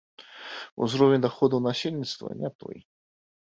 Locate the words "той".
2.65-2.77